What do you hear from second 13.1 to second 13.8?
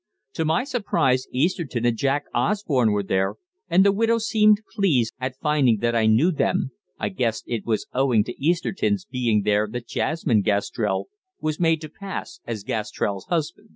cousin.